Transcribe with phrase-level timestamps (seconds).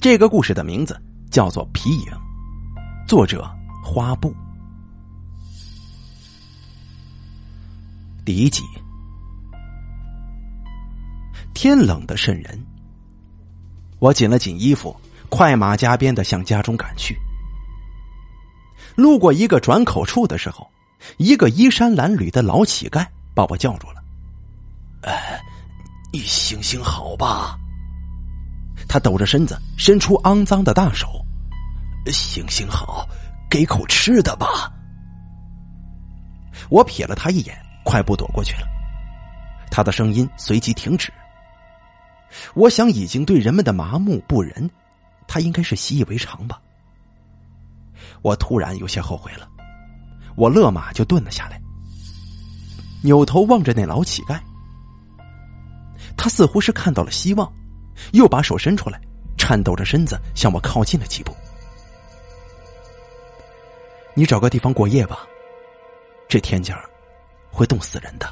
[0.00, 0.96] 这个故事的名字
[1.28, 2.06] 叫做《皮影》，
[3.08, 3.50] 作者
[3.82, 4.32] 花布。
[8.24, 8.62] 第一集，
[11.52, 12.64] 天冷的渗人，
[13.98, 14.94] 我紧了紧衣服，
[15.28, 17.18] 快马加鞭的向家中赶去。
[18.94, 20.70] 路过一个转口处的时候，
[21.16, 23.04] 一个衣衫褴褛的老乞丐
[23.34, 24.04] 把我叫住了。
[25.02, 25.40] “哎，
[26.12, 27.58] 你行行好吧？”
[28.88, 31.06] 他抖着身子，伸出肮脏的大手。
[32.06, 33.06] 行行好，
[33.50, 34.72] 给口吃的吧。
[36.70, 38.66] 我瞥了他一眼，快步躲过去了。
[39.70, 41.12] 他的声音随即停止。
[42.54, 44.68] 我想，已经对人们的麻木不仁，
[45.26, 46.60] 他应该是习以为常吧。
[48.22, 49.46] 我突然有些后悔了，
[50.36, 51.60] 我勒马就顿了下来，
[53.02, 54.40] 扭头望着那老乞丐。
[56.16, 57.52] 他似乎是看到了希望。
[58.12, 59.00] 又把手伸出来，
[59.36, 61.34] 颤抖着身子向我靠近了几步。
[64.14, 65.26] 你找个地方过夜吧，
[66.28, 66.84] 这天气儿
[67.50, 68.26] 会冻死人的。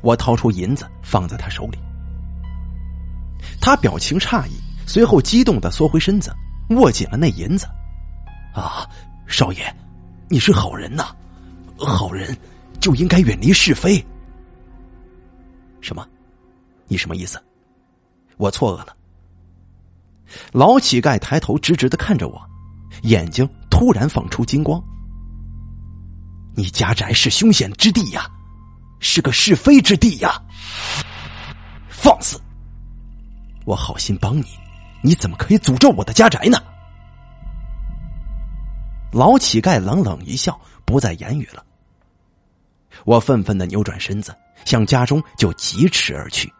[0.00, 1.78] 我掏出银子放在他手里，
[3.60, 4.52] 他表情诧异，
[4.86, 6.32] 随后激动的缩回身子，
[6.70, 7.66] 握紧了那银子。
[8.54, 8.88] 啊，
[9.26, 9.74] 少爷，
[10.28, 11.14] 你是好人呐，
[11.76, 12.36] 好人
[12.80, 14.04] 就应该远离是非。
[15.80, 16.06] 什么？
[16.86, 17.42] 你什么意思？
[18.38, 18.96] 我错愕了。
[20.52, 22.40] 老乞丐抬头直直的看着我，
[23.02, 24.82] 眼睛突然放出金光。
[26.54, 28.28] 你家宅是凶险之地呀，
[29.00, 30.42] 是个是非之地呀！
[31.88, 32.40] 放肆！
[33.64, 34.46] 我好心帮你，
[35.02, 36.58] 你怎么可以诅咒我的家宅呢？
[39.12, 41.64] 老乞丐冷冷一笑，不再言语了。
[43.04, 46.52] 我愤愤的扭转身子，向家中就疾驰而去。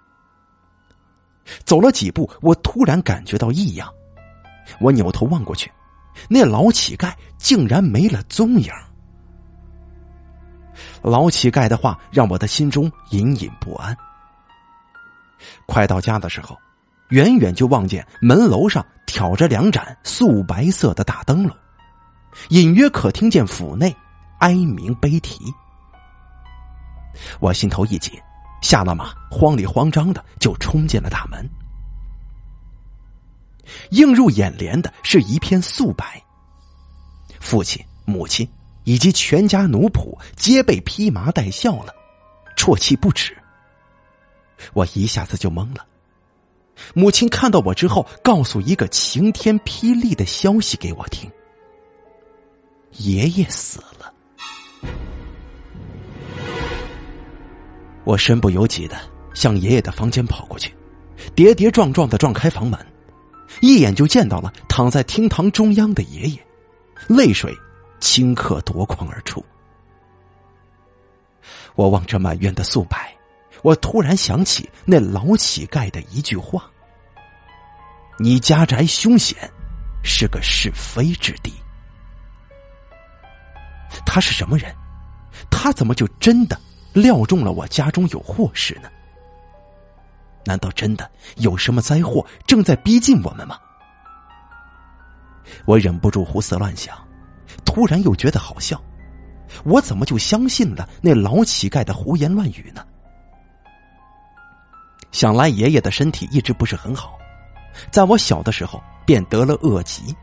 [1.65, 3.89] 走了几步，我突然感觉到异样。
[4.81, 5.73] 我扭头望过去，
[6.29, 8.71] 那老乞丐竟然没了踪影。
[11.03, 13.97] 老乞丐的话让我的心中隐隐不安。
[15.67, 16.57] 快到家的时候，
[17.11, 21.57] 远远就望见门楼上挑着两盏素白色的大灯笼，
[22.51, 23.95] 隐约可听见府内
[24.41, 25.41] 哀鸣悲啼。
[27.41, 28.13] 我心头一紧。
[28.61, 31.49] 下了马，慌里慌张的就冲进了大门。
[33.91, 36.23] 映入眼帘的是一片素白。
[37.41, 38.49] 父亲、母亲
[38.85, 41.95] 以及全家奴仆皆被披麻戴孝了，
[42.57, 43.37] 啜泣不止。
[44.73, 45.87] 我一下子就懵了。
[46.95, 51.31] 母亲看到我之后，告诉一个晴天霹雳的消息给我听：
[52.93, 53.98] 爷爷死了。
[58.09, 58.99] 我身不由己的
[59.35, 60.75] 向爷爷的房间跑过去，
[61.35, 62.87] 跌跌撞撞的撞开房门，
[63.61, 66.43] 一眼就见到了躺在厅堂中央的爷爷，
[67.07, 67.55] 泪水
[68.01, 69.45] 顷刻夺眶而出。
[71.75, 73.15] 我望着满院的素白，
[73.61, 76.65] 我突然想起那老乞丐的一句话
[78.19, 79.37] ：“你家宅凶险，
[80.03, 81.53] 是个是非之地。”
[84.07, 84.75] 他是什么人？
[85.51, 86.59] 他怎么就真的？
[87.01, 88.89] 料中了我家中有祸事呢？
[90.45, 93.59] 难道真的有什么灾祸正在逼近我们吗？
[95.65, 96.97] 我忍不住胡思乱想，
[97.65, 98.83] 突然又觉得好笑。
[99.65, 102.85] 我怎么就相信了那老乞丐的胡言乱语呢？
[105.11, 107.19] 想来爷爷的身体一直不是很好，
[107.91, 110.15] 在我小的时候便得了恶疾。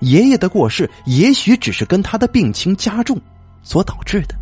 [0.00, 3.20] 爷爷的过世也许只是跟他的病情加重
[3.62, 4.39] 所导致的。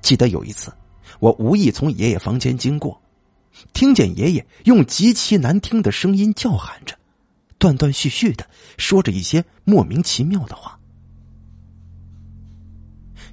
[0.00, 0.72] 记得有一次，
[1.18, 3.00] 我无意从爷爷房间经过，
[3.72, 6.96] 听见爷爷用极其难听的声音叫喊着，
[7.58, 8.46] 断断续续的
[8.78, 10.78] 说着一些莫名其妙的话。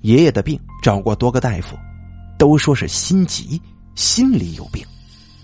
[0.02, 1.76] 爷爷的病找过多个大夫，
[2.38, 3.62] 都说是心急，
[3.96, 4.86] 心里有病，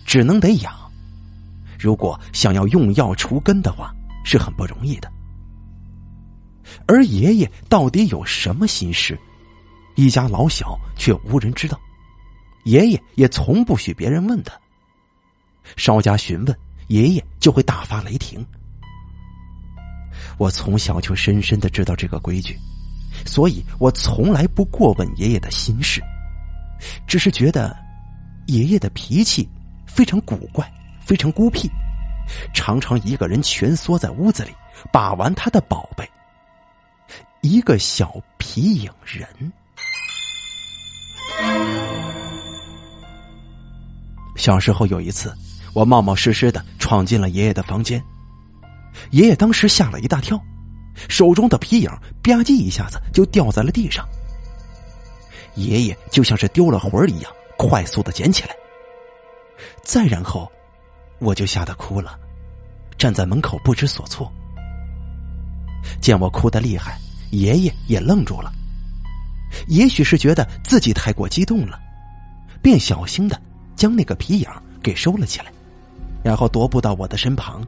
[0.06, 0.74] 只能得养。
[1.80, 3.94] 如果想要用药除根的话，
[4.24, 5.12] 是很不容易的。
[6.86, 9.20] 而爷爷到底有什么心事？
[9.96, 11.80] 一家老小却无人知道，
[12.66, 14.54] 爷爷也从不许别人问他。
[15.78, 18.46] 稍加询问，爷爷就会大发雷霆。
[20.38, 22.58] 我从小就深深的知道这个规矩，
[23.26, 26.02] 所以我从来不过问爷爷的心事，
[27.08, 27.76] 只是觉得
[28.48, 29.48] 爷爷的脾气
[29.86, 30.70] 非常古怪，
[31.02, 31.70] 非常孤僻，
[32.54, 34.52] 常常一个人蜷缩在屋子里
[34.92, 36.10] 把玩他的宝贝——
[37.42, 39.28] 一个小皮影人。
[44.36, 45.34] 小时候有一次，
[45.74, 48.04] 我冒冒失失的闯进了爷爷的房间，
[49.12, 50.38] 爷爷当时吓了一大跳，
[51.08, 51.90] 手中的皮影
[52.22, 54.06] 吧唧一下子就掉在了地上。
[55.56, 58.56] 爷爷就像是丢了魂儿一样，快速的捡起来。
[59.82, 60.52] 再然后，
[61.20, 62.20] 我就吓得哭了，
[62.98, 64.30] 站在门口不知所措。
[66.02, 67.00] 见我哭得厉害，
[67.32, 68.52] 爷爷也愣住了。
[69.68, 71.80] 也许是觉得自己太过激动了，
[72.62, 73.40] 便小心的
[73.76, 74.50] 将那个皮影
[74.82, 75.52] 给收了起来，
[76.24, 77.66] 然后踱步到我的身旁，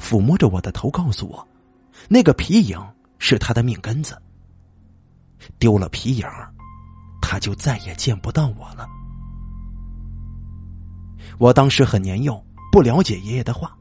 [0.00, 1.46] 抚摸着我的头，告诉我，
[2.08, 2.78] 那个皮影
[3.18, 4.20] 是他的命根子。
[5.58, 6.26] 丢了皮影，
[7.20, 8.88] 他就再也见不到我了。
[11.38, 13.76] 我当时很年幼，不了解爷爷的话，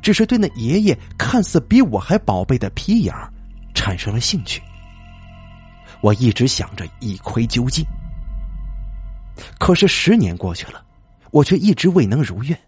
[0.00, 3.12] 只是对那爷爷看似比我还宝贝的皮影
[3.74, 4.62] 产生了兴趣。
[6.02, 7.84] 我一直想着一窥究竟，
[9.58, 10.84] 可是十年过去了，
[11.30, 12.58] 我却一直未能如愿。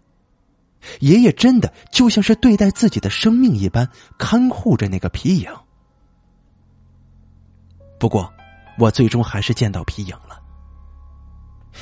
[0.99, 5.49] 爷爷真的就像是对待自己的生命一般，看护着那个皮影。
[7.99, 8.31] 不过，
[8.77, 10.41] 我最终还是见到皮影了。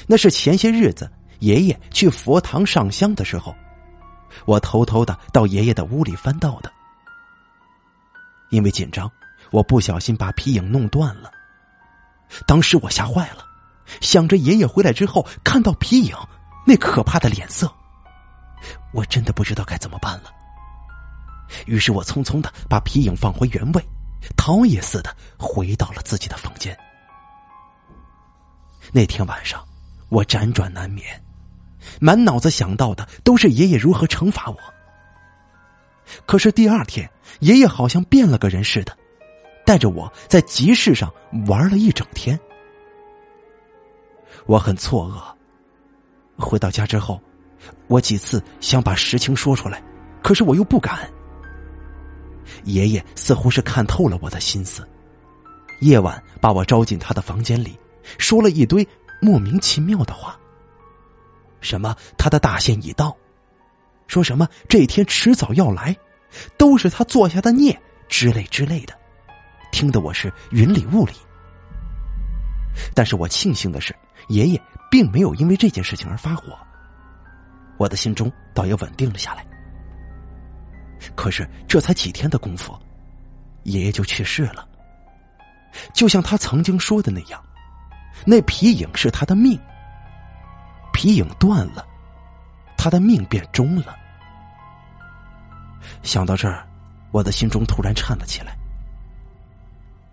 [0.07, 3.55] 那是前些日子爷爷去佛堂上香的时候，
[4.45, 6.71] 我偷偷的到爷爷的屋里翻到的。
[8.51, 9.11] 因为紧张，
[9.51, 11.31] 我不小心把皮影弄断了。
[12.45, 13.45] 当时我吓坏了，
[13.99, 16.15] 想着爷爷回来之后看到皮影
[16.65, 17.71] 那可怕的脸色，
[18.93, 20.31] 我真的不知道该怎么办了。
[21.65, 23.85] 于是我匆匆的把皮影放回原位，
[24.37, 26.77] 逃也似的回到了自己的房间。
[28.93, 29.65] 那天晚上，
[30.09, 31.05] 我辗转难眠，
[31.99, 34.57] 满脑子想到的都是爷爷如何惩罚我。
[36.25, 38.97] 可是第二天，爷爷好像变了个人似的。
[39.65, 41.11] 带着我在集市上
[41.47, 42.39] 玩了一整天，
[44.45, 46.43] 我很错愕。
[46.43, 47.21] 回到家之后，
[47.87, 49.81] 我几次想把实情说出来，
[50.23, 51.09] 可是我又不敢。
[52.63, 54.87] 爷爷似乎是看透了我的心思，
[55.79, 57.77] 夜晚把我招进他的房间里，
[58.17, 58.85] 说了一堆
[59.21, 60.37] 莫名其妙的话。
[61.59, 63.15] 什么他的大限已到，
[64.07, 65.95] 说什么这一天迟早要来，
[66.57, 67.79] 都是他做下的孽
[68.09, 68.99] 之类之类的。
[69.71, 71.13] 听得我是云里雾里，
[72.93, 73.95] 但是我庆幸的是，
[74.27, 76.57] 爷爷并没有因为这件事情而发火，
[77.77, 79.45] 我的心中倒也稳定了下来。
[81.15, 82.77] 可是这才几天的功夫，
[83.63, 84.67] 爷爷就去世了。
[85.93, 87.41] 就像他曾经说的那样，
[88.25, 89.59] 那皮影是他的命，
[90.93, 91.87] 皮影断了，
[92.77, 93.95] 他的命便终了。
[96.03, 96.67] 想到这儿，
[97.11, 98.55] 我的心中突然颤了起来。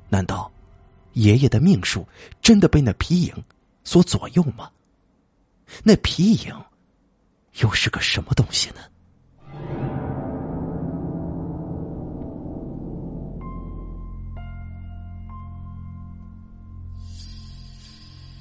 [0.08, 0.50] 难道
[1.12, 2.06] 爷爷的命数
[2.40, 3.44] 真的被那皮影
[3.84, 4.70] 所左右吗？
[5.82, 6.54] 那皮影
[7.60, 8.76] 又是个什么东西呢？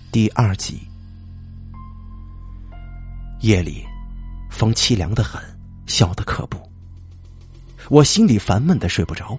[0.10, 0.80] 第二集，
[3.42, 3.86] 夜里
[4.50, 5.42] 风凄凉的很，
[5.86, 6.58] 小的可怖，
[7.90, 9.38] 我心里烦闷的睡不着。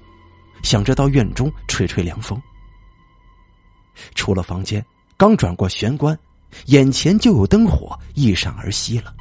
[0.62, 2.40] 想着到院中吹吹凉风，
[4.14, 4.84] 出了房间，
[5.16, 6.18] 刚转过玄关，
[6.66, 9.14] 眼前就有灯火一闪而熄了。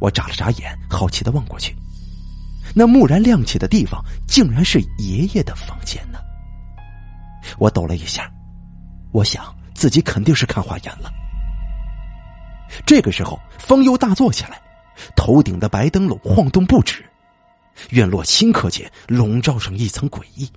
[0.00, 1.74] 我眨了眨眼，好奇的望过去，
[2.74, 6.18] 那蓦然亮起的地方，竟然是爷爷的房间呢。
[7.58, 8.32] 我抖了一下，
[9.10, 11.12] 我想自己肯定是看花眼了。
[12.86, 14.62] 这个时候，风又大作起来，
[15.16, 17.04] 头顶的白灯笼晃动不止。
[17.90, 20.48] 院落顷刻间笼罩上一层诡异。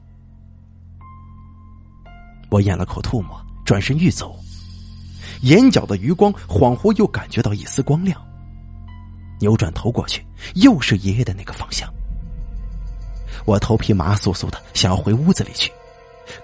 [2.49, 4.37] 我咽了口唾沫，转身欲走，
[5.41, 8.19] 眼角的余光恍惚又感觉到一丝光亮。
[9.39, 11.91] 扭转头过去，又是爷爷的那个方向。
[13.45, 15.71] 我头皮麻酥酥的，想要回屋子里去，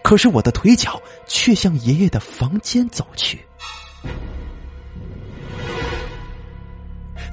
[0.03, 3.39] 可是我的腿脚却向爷爷的房间走去。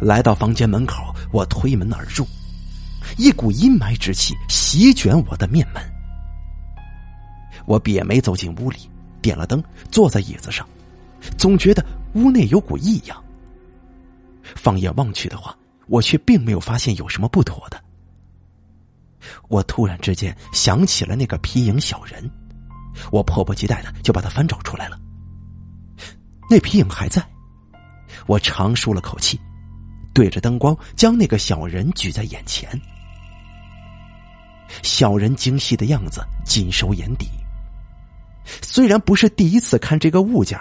[0.01, 2.25] 来到房间门口，我推门而入。
[3.19, 5.83] 一股阴霾之气席卷我的面门，
[7.67, 8.89] 我瘪眉走进屋里，
[9.21, 10.67] 点了灯，坐在椅子上，
[11.37, 11.85] 总觉得
[12.15, 13.23] 屋内有股异样。
[14.55, 15.55] 放眼望去的话，
[15.89, 17.83] 我却并没有发现有什么不妥的。
[19.49, 22.31] 我突然之间想起了那个皮影小人，
[23.11, 24.97] 我迫不及待的就把它翻找出来了。
[26.49, 27.21] 那皮影还在，
[28.29, 29.41] 我长舒了口气，
[30.15, 32.81] 对着灯光将那个小人举在眼前。
[34.83, 37.29] 小人精细的样子尽收眼底。
[38.63, 40.59] 虽然不是第一次看这个物件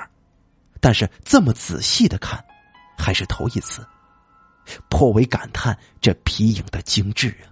[0.79, 2.43] 但是这么仔细的看，
[2.97, 3.85] 还是头一次。
[4.89, 7.47] 颇为感叹这皮影的精致啊，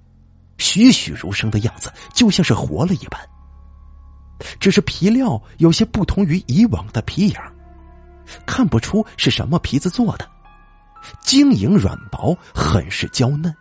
[0.57, 3.19] 栩栩如生的样子，就像是活了一般。
[4.59, 7.35] 只是皮料有些不同于以往的皮影，
[8.45, 10.29] 看不出是什么皮子做的，
[11.21, 13.55] 晶莹软薄，很是娇嫩。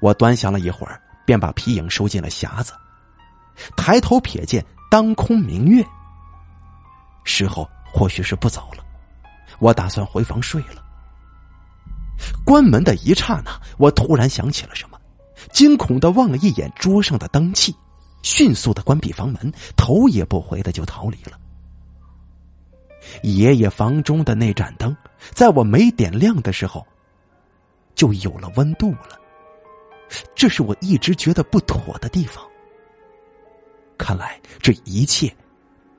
[0.00, 2.72] 我端详了一会儿，便把皮影收进了匣子，
[3.76, 5.84] 抬头瞥见当空明月。
[7.24, 8.84] 时候或许是不早了，
[9.58, 10.84] 我打算回房睡了。
[12.44, 14.98] 关门的一刹那，我突然想起了什么，
[15.52, 17.74] 惊恐的望了一眼桌上的灯器，
[18.22, 21.38] 迅速的关闭房门，头也不回的就逃离了。
[23.22, 24.96] 爷爷房中的那盏灯，
[25.32, 26.84] 在我没点亮的时候，
[27.94, 29.18] 就有了温度了。
[30.34, 32.44] 这是我一直觉得不妥的地方。
[33.96, 35.34] 看来这一切，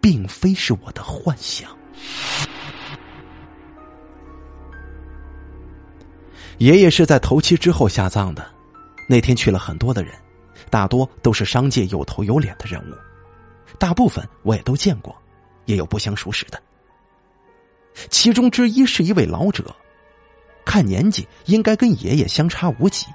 [0.02, 1.70] 并非是我的幻想。
[6.58, 8.46] 爷爷是在头七之后下葬的，
[9.08, 10.14] 那天去了很多的人，
[10.70, 12.94] 大多都是商界有头有脸的人物，
[13.78, 15.16] 大部分我也都见过，
[15.66, 16.62] 也有不相熟识的。
[18.10, 19.74] 其中之一是一位老者，
[20.66, 23.06] 看年纪应该跟爷爷相差无几，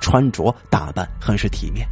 [0.00, 1.86] 穿着打扮很是体面。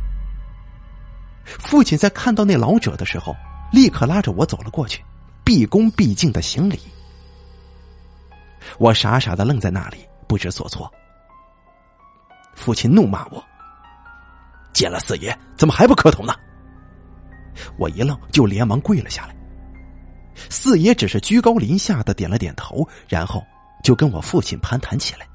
[1.45, 3.35] 父亲在看到那老者的时候，
[3.73, 5.05] 立刻拉着我走了过去，
[5.45, 6.81] 毕恭毕敬的行礼。
[8.79, 9.99] 我傻傻的愣在那里。
[10.29, 10.91] 不知所措，
[12.55, 13.45] 父亲怒骂我
[14.73, 16.35] ：“见了四爷，怎么还不磕头呢？”
[17.77, 19.37] 我一愣，就连忙跪了下来。
[20.49, 23.45] 四爷只是居高临下的点了点头，然后
[23.85, 25.27] 就跟我父亲攀谈起来。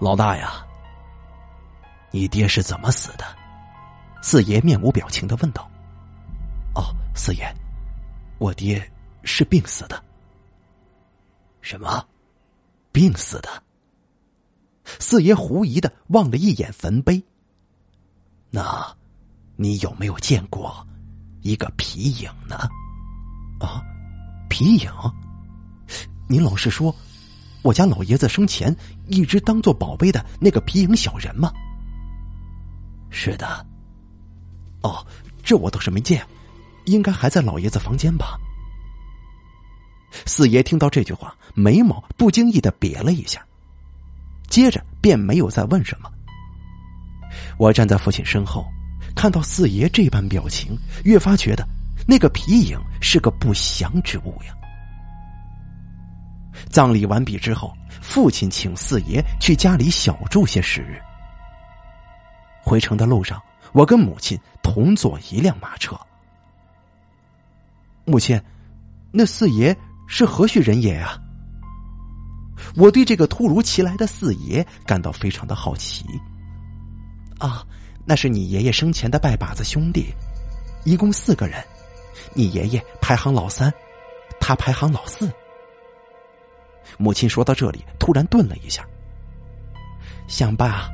[0.00, 0.64] 老大呀，
[2.12, 3.24] 你爹是怎么死的？
[4.22, 5.68] 四爷面无表情的问道。
[6.74, 7.52] “哦，四爷，
[8.38, 8.80] 我爹
[9.24, 10.00] 是病死的。”
[11.60, 12.06] 什么？
[12.92, 13.62] 病死的？
[14.84, 17.22] 四爷狐疑的望了一眼坟碑。
[18.50, 18.96] 那，
[19.56, 20.86] 你有没有见过
[21.42, 22.56] 一个皮影呢？
[23.60, 23.82] 啊，
[24.48, 24.90] 皮影？
[26.28, 26.94] 您老是说，
[27.68, 28.74] 我家老爷子生前
[29.08, 31.52] 一直当做宝贝的那个皮影小人吗？
[33.10, 33.66] 是的。
[34.80, 35.06] 哦，
[35.42, 36.24] 这我倒是没见，
[36.86, 38.38] 应该还在老爷子房间吧。
[40.24, 43.44] 四爷听到这句话，眉毛不经意的瘪了一下，
[44.48, 46.10] 接着便没有再问什么。
[47.58, 48.64] 我站在父亲身后，
[49.14, 51.68] 看到四爷这般表情，越发觉得
[52.06, 54.54] 那个皮影是个不祥之物呀。
[56.70, 61.00] 葬礼完毕之后，父亲请四爷去家里小住些时日。
[62.62, 65.98] 回城的路上，我跟母亲同坐一辆马车。
[68.04, 68.40] 母亲，
[69.12, 69.76] 那四爷。
[70.10, 71.20] 是何许人也啊？
[72.76, 76.02] 我对这个突如其来的四爷感到非常的好奇。
[77.38, 77.62] 啊，
[78.06, 80.06] 那是你爷爷生前的拜把子兄弟，
[80.86, 81.62] 一共四个人，
[82.32, 83.70] 你爷爷排行老三，
[84.40, 85.30] 他排行老四。
[86.96, 88.86] 母亲说到这里，突然顿了一下，
[90.26, 90.88] 想爸，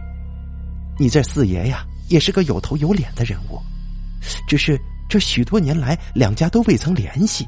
[0.98, 3.60] 你这四爷呀，也是个有头有脸的人物，
[4.48, 7.46] 只是这许多年来两家都未曾联系。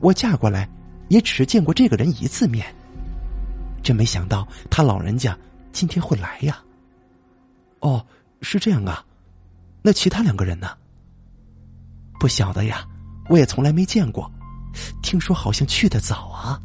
[0.00, 0.68] 我嫁过来，
[1.08, 2.66] 也只是见过这个人一次面。
[3.82, 5.36] 真没想到他老人家
[5.72, 6.62] 今天会来呀！
[7.80, 8.04] 哦，
[8.40, 9.04] 是这样啊，
[9.82, 10.70] 那其他两个人呢？
[12.20, 12.86] 不晓得呀，
[13.28, 14.30] 我也从来没见过。
[15.02, 16.60] 听说好像去的早啊。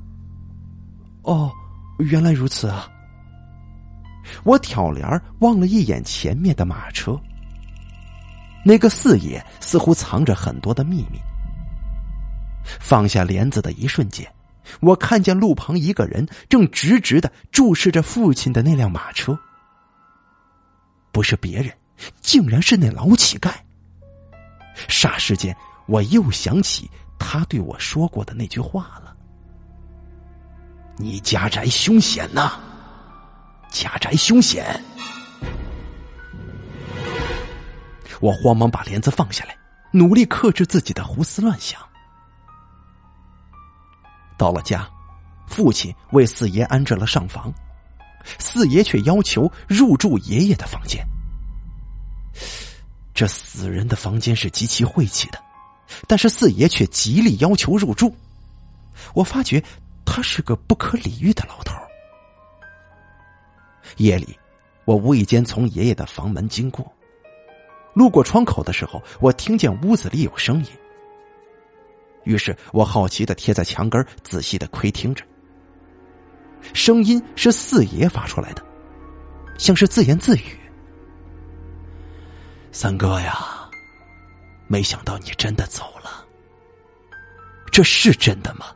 [1.28, 1.52] 哦，
[2.00, 2.90] 原来如此啊！
[4.44, 5.06] 我挑帘
[5.40, 7.20] 望了一眼前面的马车，
[8.64, 11.20] 那个四爷似乎藏着很多的秘密。
[12.80, 14.26] 放下帘子的一瞬间，
[14.80, 19.38] 我看见路旁一个人正直直的注视着父亲的那辆马车。
[21.12, 21.74] 不是别人，
[22.22, 23.52] 竟然是那老乞丐。
[24.88, 25.56] 霎时间，
[25.88, 29.07] 我又想起他对我说过的那句话了
[30.98, 32.60] ：“你家宅凶险呐，
[33.70, 34.84] 家宅凶险！”
[38.20, 39.56] 我慌忙把帘子放下来，
[39.92, 41.80] 努力克制自己的胡思乱想。
[44.38, 44.89] 到了家，
[45.48, 47.54] 父亲为四爷安置了上房，
[48.39, 51.06] 四爷却要求入住爷爷的房间。
[53.13, 55.39] 这死人的房间是极其晦气的，
[56.08, 58.16] 但是四爷却极力要求入住。
[59.13, 59.63] 我发觉
[60.08, 61.76] 他是个不可理喻的老头。
[63.98, 64.40] 夜里，
[64.86, 66.90] 我无意间从爷爷的房门经过，
[67.94, 70.72] 路过窗口的时候，我听见屋子里有声音。
[72.24, 75.24] 于是我好奇的贴在墙根，仔细的窥听着。
[76.74, 78.66] 声音是四爷发出来的，
[79.60, 80.58] 像是自言自语
[82.72, 83.70] ：“三哥呀，
[84.68, 86.26] 没想到你真的走了，
[87.72, 88.68] 这是真的吗？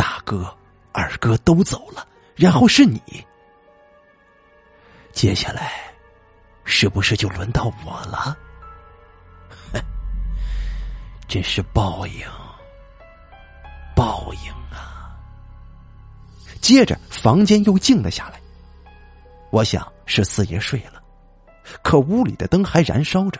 [0.00, 0.50] 大哥、
[0.92, 3.02] 二哥都走了，然后是你，
[5.12, 5.72] 接下来
[6.64, 8.34] 是不是就轮到我了？
[11.28, 12.26] 真是报应，
[13.94, 15.14] 报应啊！”
[16.62, 18.40] 接着，房间又静了下来。
[19.50, 21.02] 我想是四爷睡了，
[21.82, 23.38] 可屋里的灯还燃烧着。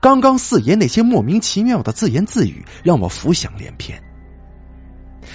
[0.00, 4.00] 刚刚四爷那些莫名其妙的自言自语，让我浮想联翩。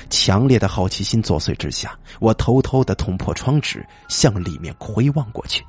[0.09, 5.63] 强烈的好奇心作祟之下，我偷偷的捅破窗纸，向里面窥望过去。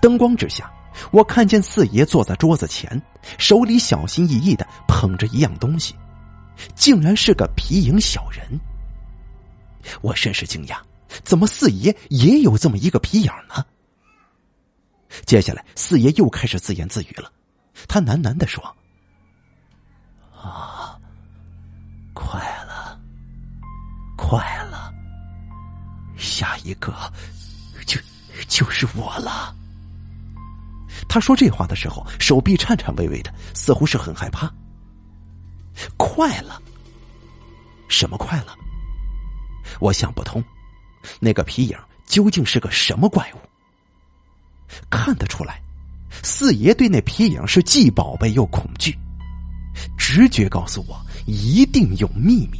[0.00, 0.72] 灯光之下，
[1.10, 3.00] 我看见四爷坐在桌子前，
[3.38, 5.94] 手里小心翼翼的捧着一样东西。
[6.74, 8.60] 竟然是个皮影小人，
[10.02, 10.78] 我甚是惊讶，
[11.24, 13.64] 怎么四爷也有这么一个皮影呢？
[15.26, 17.30] 接下来，四爷又开始自言自语了，
[17.88, 18.62] 他喃喃的说
[20.36, 20.73] ：“啊，
[22.14, 22.98] 快了，
[24.16, 24.38] 快
[24.70, 24.94] 了，
[26.16, 26.94] 下一个
[27.86, 28.00] 就
[28.48, 29.54] 就是我了。”
[31.08, 34.50] 他说这话的时候，手臂颤颤巍巍的，似乎是很害怕。
[35.96, 36.62] 快了？
[37.88, 38.56] 什么快了？
[39.80, 40.42] 我想不通，
[41.20, 43.38] 那个皮影究竟是个什么怪物？
[44.88, 45.60] 看得出来，
[46.22, 48.96] 四爷对那皮影是既宝贝又恐惧，
[49.98, 52.58] 直觉告诉我一定有秘密。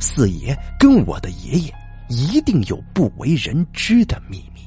[0.00, 1.74] 四爷跟我的爷爷
[2.08, 4.62] 一定有不为人知的秘密。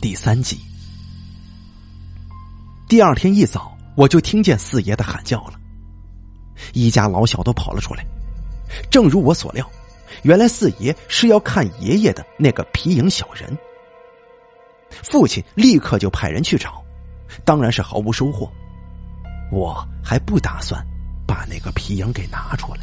[0.00, 0.58] 第三集，
[2.86, 5.58] 第二天一早，我就听见四爷的喊叫了，
[6.72, 8.04] 一家老小都跑了出来。
[8.90, 9.68] 正如我所料，
[10.22, 13.56] 原来四爷是要看爷爷的那个皮影小人。
[14.90, 16.82] 父亲立刻就派人去找，
[17.44, 18.50] 当然是毫无收获。
[19.52, 20.84] 我还不打算
[21.26, 22.80] 把那个皮影给拿出来。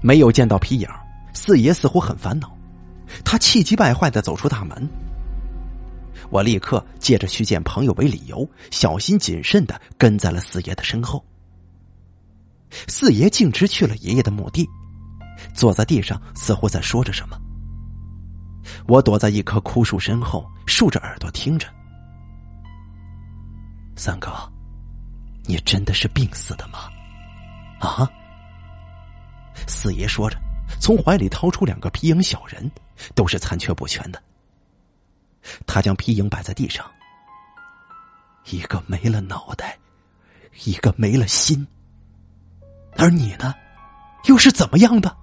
[0.00, 0.88] 没有见到皮影，
[1.34, 2.50] 四爷似乎很烦恼。
[3.24, 4.88] 他气急败坏的走出大门，
[6.30, 11.24] 我立刻借着去见朋友为理由，小心谨慎的跟在了四爷的身后。
[12.86, 14.68] 四爷径直去了爷爷的墓地，
[15.54, 17.40] 坐在地上，似乎在说着什么。
[18.86, 21.66] 我躲在一棵枯树身后，竖着耳朵听着。
[23.96, 24.30] 三哥，
[25.46, 26.90] 你真的是病死的吗？
[27.80, 28.08] 啊？
[29.66, 30.38] 四爷说着。
[30.78, 32.70] 从怀里掏出两个皮影小人，
[33.14, 34.22] 都是残缺不全的。
[35.66, 36.84] 他将皮影摆在地上，
[38.46, 39.78] 一个没了脑袋，
[40.64, 41.66] 一个没了心。
[42.96, 43.54] 而你呢，
[44.24, 45.16] 又是怎么样的？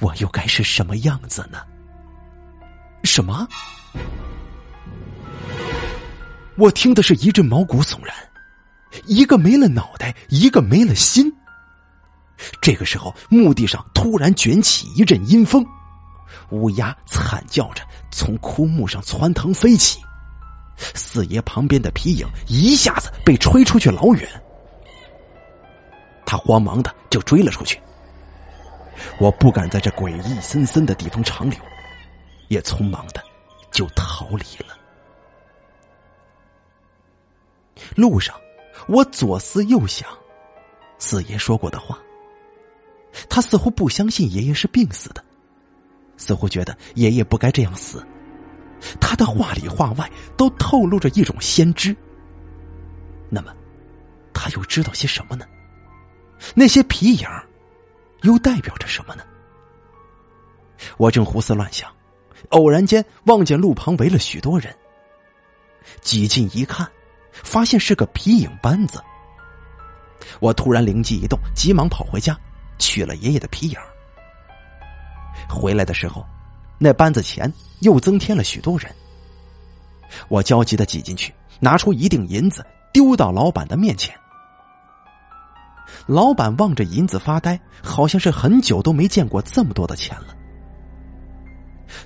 [0.00, 1.58] 我又该是什么样子呢？
[3.02, 3.48] 什么？
[6.56, 8.14] 我听的是一阵毛骨悚然，
[9.06, 11.32] 一个没了脑袋，一个没了心。
[12.60, 15.66] 这个时候，墓地上突然卷起一阵阴风，
[16.50, 20.00] 乌鸦惨叫着从枯木上窜腾飞起，
[20.94, 24.28] 四爷旁边的皮影一下子被吹出去老远，
[26.24, 27.80] 他慌忙的就追了出去。
[29.18, 31.58] 我不敢在这诡异森森的地方长留，
[32.48, 33.22] 也匆忙的
[33.70, 34.76] 就逃离了。
[37.94, 38.34] 路上，
[38.88, 40.08] 我左思右想，
[40.98, 41.98] 四爷说过的话。
[43.28, 45.24] 他似乎不相信爷爷是病死的，
[46.18, 48.06] 似乎觉得爷爷不该这样死。
[49.00, 51.96] 他的话里话外都透露着一种先知。
[53.30, 53.54] 那么，
[54.34, 55.46] 他又知道些什么呢？
[56.54, 57.26] 那些皮影
[58.22, 59.22] 又代表着什么呢？
[60.96, 61.90] 我正胡思乱想，
[62.50, 64.72] 偶然间望见路旁围了许多人。
[66.00, 66.88] 挤近一看，
[67.32, 69.02] 发现是个皮影班子。
[70.38, 72.38] 我突然灵机一动，急忙跑回家。
[72.78, 73.78] 取了爷爷的皮影
[75.48, 76.24] 回来的时候，
[76.78, 78.90] 那班子前又增添了许多人。
[80.28, 84.18] 我焦急的挤进去，拿出一锭银子丢到老板的面前。
[86.06, 90.34] 老板望着银子发呆，好像是很久都没见过这么多的钱了。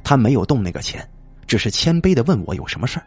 [0.02, 1.08] 他没有动那个钱，
[1.46, 3.06] 只是谦卑的问我有什么事儿。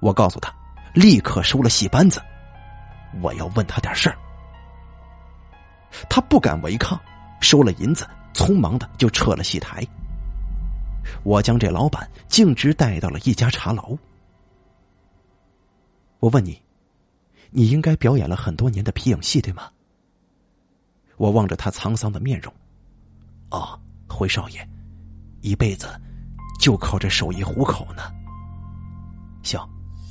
[0.00, 0.52] 我告诉他，
[0.94, 2.20] 立刻收了戏班子，
[3.20, 4.16] 我要问他点事儿。
[6.08, 7.00] 他不敢违抗，
[7.40, 9.86] 收了银子，匆忙的就撤了戏台。
[11.24, 13.98] 我将这老板径直带到了一家茶楼。
[16.20, 16.60] 我问你，
[17.50, 19.68] 你应该表演了很多年的皮影戏，对吗？
[21.16, 22.52] 我望着他沧桑的面容，
[23.50, 24.66] 哦，回少爷，
[25.40, 25.88] 一辈子
[26.60, 28.02] 就靠这手艺糊口呢。
[29.42, 29.60] 行，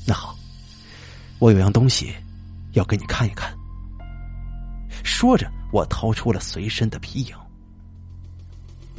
[0.06, 0.36] 那好，
[1.40, 2.14] 我有样东西
[2.74, 3.54] 要给你看一看。
[5.04, 7.36] 说着，我掏出了随身的皮影，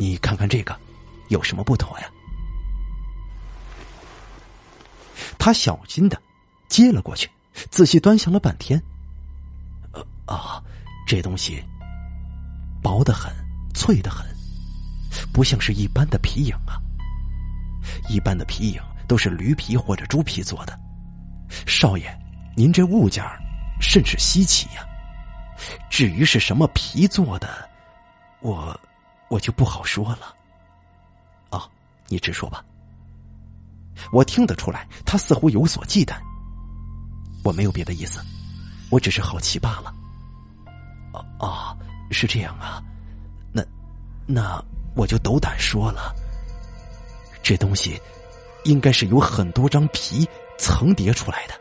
[0.02, 0.76] 你看看这个
[1.28, 2.10] 有什么不妥呀？
[5.38, 6.20] 他小心的
[6.68, 7.30] 接了过去，
[7.70, 8.82] 仔细端详了半天。
[9.92, 10.60] 呃啊，
[11.06, 11.62] 这东西
[12.82, 13.32] 薄的很，
[13.76, 14.26] 脆的很，
[15.32, 16.82] 不像是一般的皮影啊。
[18.08, 18.82] 一般的皮影。
[19.08, 20.78] 都是驴皮或者猪皮做的，
[21.66, 22.18] 少爷，
[22.56, 23.22] 您这物件
[23.78, 24.86] 甚是稀奇呀。
[25.90, 27.68] 至于是什么皮做的，
[28.40, 28.80] 我
[29.32, 30.36] 我就不好说了。
[31.48, 31.66] 啊，
[32.08, 32.62] 你直说吧。
[34.12, 36.14] 我听得出来，他似乎有所忌惮。
[37.42, 38.20] 我没有别的意思，
[38.90, 39.94] 我只是好奇罢了。
[41.38, 41.74] 哦，
[42.10, 42.82] 是这样啊，
[43.50, 43.64] 那
[44.26, 44.62] 那
[44.94, 46.14] 我就斗胆说了，
[47.42, 47.98] 这东西。
[48.64, 50.24] 应该是有很多张皮
[50.56, 51.54] 层叠出来的，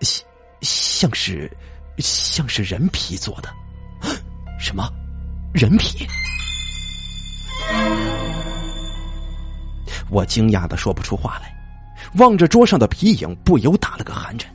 [0.00, 0.24] 像
[0.62, 1.54] 像是
[1.98, 3.52] 像是人皮做的。
[4.58, 4.90] 什么？
[5.52, 6.06] 人皮？
[10.10, 11.54] 我惊讶的说不出话来，
[12.14, 14.52] 望着桌上的皮影，不由打了个寒颤。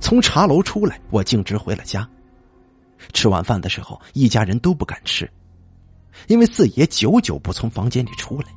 [0.00, 2.06] 从茶楼出来，我径直回了家。
[3.12, 5.30] 吃晚饭的时候，一家人都不敢吃，
[6.26, 8.48] 因为四爷久久不从房间里出来。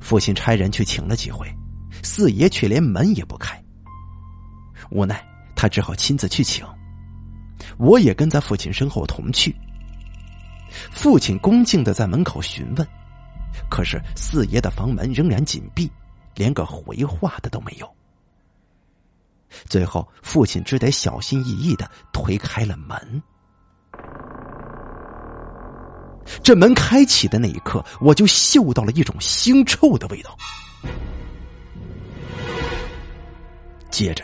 [0.00, 1.46] 父亲差人去请了几回，
[2.02, 3.62] 四爷却连门也不开。
[4.90, 5.22] 无奈，
[5.54, 6.66] 他只好亲自去请。
[7.76, 9.54] 我也跟在父亲身后同去。
[10.90, 12.86] 父亲恭敬的在门口询问，
[13.70, 15.90] 可是四爷的房门仍然紧闭，
[16.34, 17.88] 连个回话的都没有。
[19.66, 23.22] 最后，父亲只得小心翼翼的推开了门。
[26.42, 30.36] 这门开启的那一刻，我就嗅到了一种腥臭的味道。
[33.90, 34.22] 接着，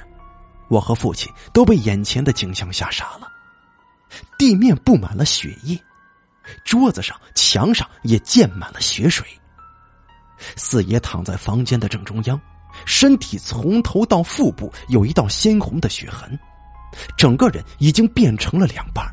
[0.69, 3.27] 我和父亲都被眼前的景象吓傻了。
[4.39, 5.83] 地面布满了血液，
[6.65, 9.27] 桌子上、墙上也溅满了血水。
[10.57, 12.41] 四爷躺在房间的正中央，
[12.87, 16.39] 身体从头到腹部有一道鲜红的血痕，
[17.17, 19.05] 整个人已经变成了两半。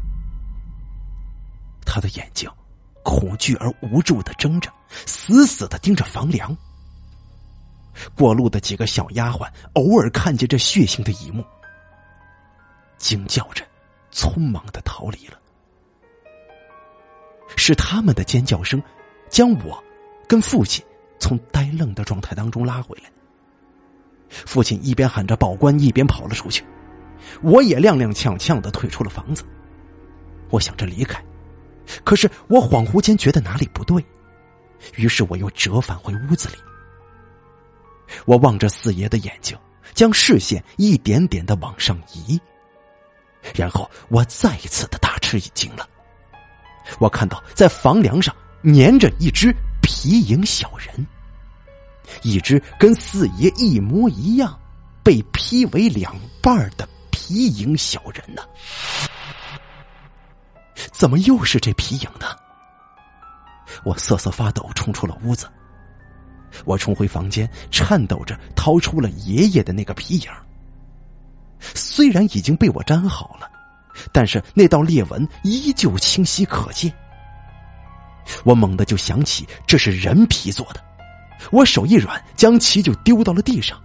[1.85, 2.49] 他的眼睛。
[3.03, 4.71] 恐惧而无助的睁着，
[5.07, 6.55] 死死的盯着房梁。
[8.13, 11.43] 过路的几个小丫鬟偶尔看见这血腥的一幕，
[12.99, 13.65] 惊叫着，
[14.13, 15.40] 匆忙的逃离了。
[17.55, 18.81] 是他们的尖叫声，
[19.29, 19.83] 将我
[20.27, 20.83] 跟父亲
[21.19, 23.09] 从呆愣的状态当中拉回来。
[24.29, 26.63] 父亲一边喊着报官，一边跑了出去，
[27.41, 29.43] 我也踉踉跄跄的退出了房子。
[30.49, 31.23] 我想着离开。
[32.05, 34.03] 可是我恍惚间觉得哪里不对，
[34.95, 36.55] 于是我又折返回屋子里。
[38.25, 39.57] 我望着四爷的眼睛，
[39.93, 42.39] 将视线一点点的往上移，
[43.53, 45.87] 然后我再一次的大吃一惊了。
[46.99, 51.05] 我看到在房梁上粘着一只皮影小人，
[52.23, 54.59] 一只跟四爷一模一样、
[55.03, 58.41] 被劈为两半的皮影小人呢。
[60.91, 62.27] 怎么又是这皮影呢？
[63.83, 65.49] 我瑟瑟发抖，冲出了屋子。
[66.65, 70.29] 我冲回房间，颤抖着掏出了爷爷的那个皮影。
[71.59, 73.49] 虽然已经被我粘好了，
[74.11, 76.91] 但是那道裂纹依旧清晰可见。
[78.43, 80.83] 我猛地就想起这是人皮做的，
[81.51, 83.81] 我手一软，将其就丢到了地上。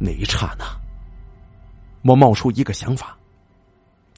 [0.00, 0.64] 那一刹那，
[2.02, 3.16] 我冒出一个想法。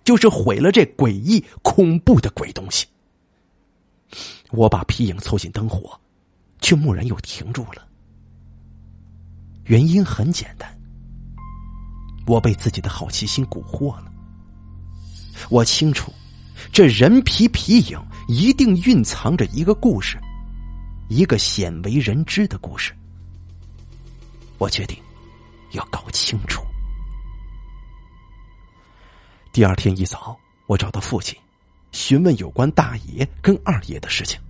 [0.05, 2.85] 就是毁了这诡异恐怖的鬼东西。
[4.51, 5.97] 我把皮影凑近灯火，
[6.61, 7.87] 却蓦然又停住了。
[9.67, 10.77] 原因很简单，
[12.27, 14.12] 我被自己的好奇心蛊惑了。
[15.51, 16.13] 我清楚，
[16.73, 20.19] 这人皮皮影一定蕴藏着一个故事，
[21.09, 22.93] 一个鲜为人知的故事。
[24.59, 24.97] 我决定
[25.73, 26.63] 要搞清楚。
[29.53, 31.39] 第二天一早，我找到父亲，
[31.91, 34.41] 询问有关大爷跟二爷的事情。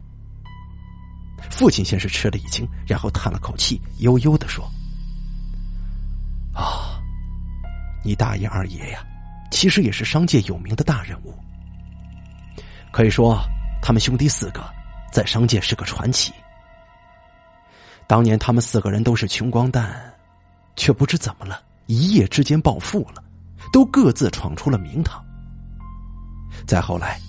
[1.50, 4.64] 父亲先是吃了一惊，然后叹了口气，悠悠的说
[6.54, 7.02] ：“啊，
[8.04, 9.04] 你大爷二爷呀，
[9.52, 11.34] 其实也是商界有名的大人物。
[12.90, 13.38] 可以说，
[13.82, 14.64] 他们兄弟四个
[15.12, 16.32] 在商界是个传奇。
[18.08, 20.12] 当年他们四个人都是穷光蛋，
[20.74, 23.22] 却不知怎么了，一夜之间暴富了，
[23.72, 25.22] 都各自闯出了名堂。
[26.66, 27.20] 再后来，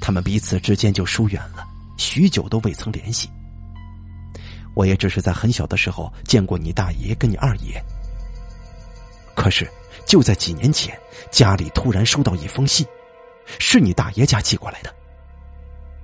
[0.00, 1.66] 他们彼此之间就疏远了，
[1.96, 3.28] 许久都未曾联系。”
[4.76, 7.82] 我也只是在很小的时候见过你大爷跟你二爷。
[9.40, 9.66] 可是
[10.04, 10.94] 就在几年前，
[11.30, 12.86] 家里突然收到一封信，
[13.58, 14.94] 是你大爷家寄过来的，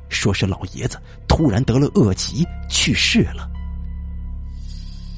[0.08, 3.46] 说是老爷子突然得了恶疾去世了。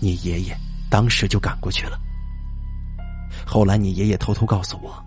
[0.00, 0.56] 你爷爷
[0.90, 1.96] 当时就赶过去了。
[3.46, 5.00] 后来你爷爷偷偷告诉我，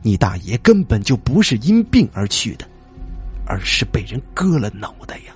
[0.00, 2.66] 你大爷根本就不是因病而去的，
[3.44, 5.34] 而是被人割了脑袋呀。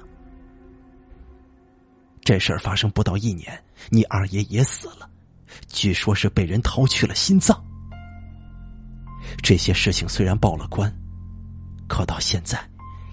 [2.25, 5.11] 这事儿发生不到一年，你二爷也死了，
[5.69, 7.63] 据说是被人掏去了心脏。
[9.43, 10.93] 这些事情虽然报了官，
[11.89, 12.59] 可到现在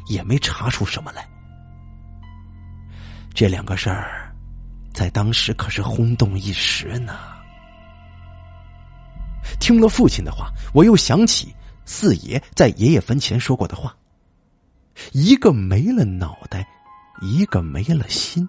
[0.08, 1.28] 也没查出什么来。
[3.34, 4.36] 这两个事儿，
[4.94, 7.18] 在当时可是轰动一时呢。
[9.60, 13.96] 听了父亲的话，我又想起四爷在爷爷坟前说过的话：
[15.12, 16.68] 一个没了脑袋，
[17.22, 18.48] 一个没了心。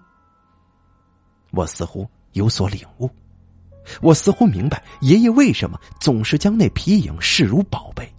[1.51, 3.09] 我似乎有所领悟，
[4.01, 8.11] 我似乎明白爷爷为什么总是将那皮影视如宝贝，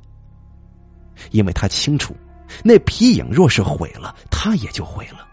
[1.30, 2.16] 因为他清楚，
[2.64, 5.26] 那皮影若是毁了，他也就毁了。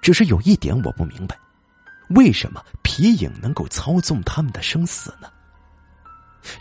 [0.00, 1.36] 只是有一点我不明白，
[2.10, 5.28] 为什么皮影能够操纵他们的生死呢？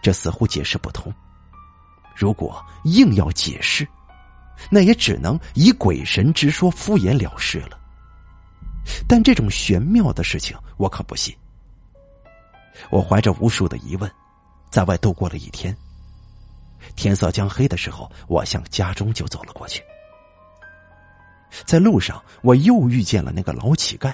[0.01, 1.13] 这似乎解释不通。
[2.15, 3.87] 如果硬要解释，
[4.69, 7.79] 那也只能以鬼神之说敷衍了事了。
[9.07, 11.35] 但这种玄妙的事情，我可不信。
[12.89, 14.11] 我怀着无数的疑问，
[14.69, 15.75] 在外度过了一天。
[16.95, 19.83] 天色将黑的时候，我向家中就走了过去。
[21.65, 24.13] 在路上，我又遇见了那个老乞丐，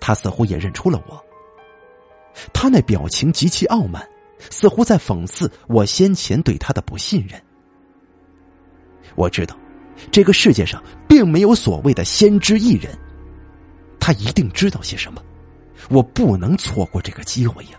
[0.00, 1.24] 他似乎也认出了我。
[2.52, 4.06] 他那表情极其傲慢，
[4.50, 7.40] 似乎在讽刺我先前对他的不信任。
[9.14, 9.56] 我知道，
[10.10, 12.98] 这个世界上并没有所谓的先知一人。
[14.00, 15.22] 他一定知道些什么，
[15.92, 17.78] 我不能错过这个机会呀！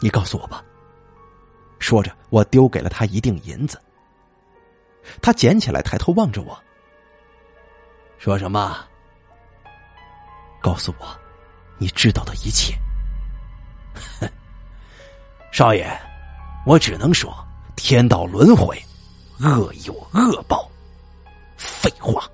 [0.00, 0.64] 你告诉我吧。
[1.80, 3.80] 说着，我丢给了他一锭银子。
[5.20, 6.56] 他捡起来，抬头望着我，
[8.16, 8.78] 说什么？
[10.62, 11.06] 告诉我，
[11.78, 12.72] 你知道的一切。
[14.20, 14.28] 哼，
[15.52, 15.84] 少爷，
[16.64, 17.34] 我只能说，
[17.74, 18.80] 天道轮回，
[19.40, 20.70] 恶有恶报。
[21.56, 22.30] 废话。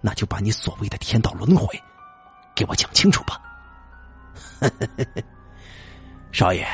[0.00, 1.80] 那就把你所谓的天道轮回，
[2.54, 3.40] 给我讲清楚吧，
[6.32, 6.66] 少爷，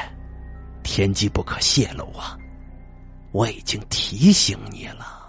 [0.82, 2.37] 天机不可泄露啊！
[3.32, 5.22] 我已经提醒你了。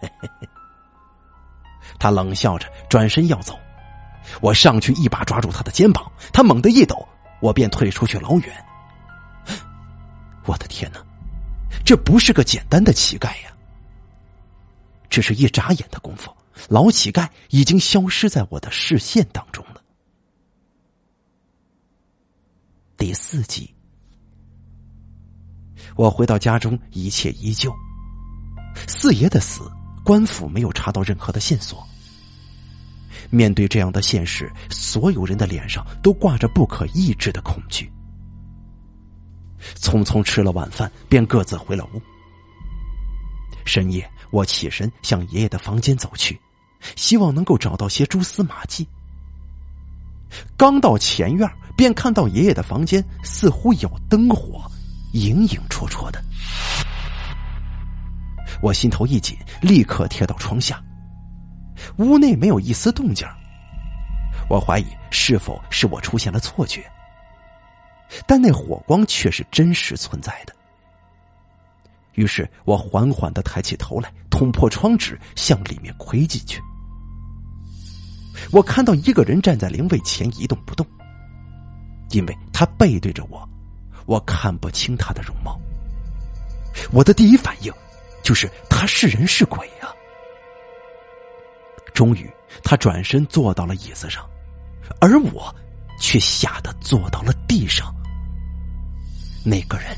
[1.98, 3.58] 他冷笑着转身要走，
[4.40, 7.06] 我上去一把抓住他的肩膀，他猛地一抖，
[7.40, 8.64] 我便退出去老远。
[10.44, 11.04] 我的天哪，
[11.84, 13.52] 这不是个简单的乞丐呀！
[15.10, 16.34] 只是一眨眼的功夫。
[16.68, 19.82] 老乞丐已经消失在我的视线当中了。
[22.96, 23.72] 第四集，
[25.94, 27.72] 我回到家中，一切依旧。
[28.88, 29.70] 四爷的死，
[30.04, 31.86] 官府没有查到任何的线索。
[33.30, 37.90] 面对这样的现实，所有人的脸上都挂着不可抑制的恐惧。
[39.76, 42.00] 匆匆吃了晚饭，便各自回了屋。
[43.64, 46.40] 深夜，我起身向爷爷的房间走去。
[46.96, 48.86] 希望能够找到些蛛丝马迹。
[50.56, 54.70] 刚到前院，便看到爷爷的房间似乎有灯火，
[55.14, 56.22] 影影绰绰的。
[58.60, 60.82] 我心头一紧，立刻贴到窗下。
[61.98, 63.26] 屋内没有一丝动静
[64.50, 66.84] 我怀疑是否是我出现了错觉，
[68.26, 70.54] 但那火光却是真实存在的。
[72.18, 76.60] 于是我缓缓的抬起头来，捅破窗纸，向里面窥进去。
[78.50, 80.84] 我看到一个人站在灵位前一动不动，
[82.10, 83.48] 因为他背对着我，
[84.06, 85.60] 我看不清他的容貌。
[86.90, 87.72] 我的第一反应
[88.20, 89.88] 就是他是人是鬼呀！
[91.94, 92.28] 终于，
[92.64, 94.28] 他转身坐到了椅子上，
[95.00, 95.54] 而我
[96.00, 97.94] 却吓得坐到了地上。
[99.44, 99.96] 那个人。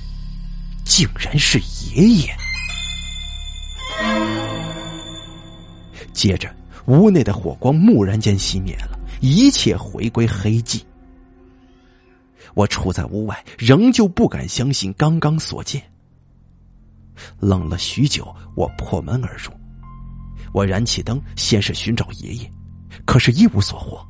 [0.91, 1.57] 竟然是
[1.95, 2.37] 爷爷！
[6.13, 6.53] 接着，
[6.87, 10.83] 屋内的火光蓦然间熄灭了，一切回归黑寂。
[12.55, 15.81] 我处在屋外，仍旧不敢相信刚刚所见。
[17.39, 19.53] 愣了许久，我破门而入。
[20.53, 22.53] 我燃起灯，先是寻找爷爷，
[23.05, 24.05] 可是一无所获。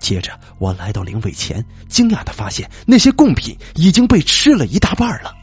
[0.00, 5.37] 接着，我来到灵位前，惊讶的发现那些贡品已经被吃了一大半了。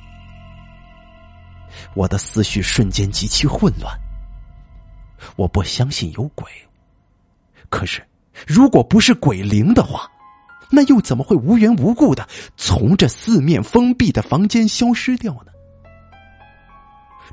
[1.95, 3.97] 我的思绪瞬间极其混乱。
[5.35, 6.45] 我不相信有鬼，
[7.69, 8.05] 可是，
[8.45, 10.07] 如果不是鬼灵的话，
[10.69, 12.27] 那又怎么会无缘无故的
[12.57, 15.51] 从这四面封闭的房间消失掉呢？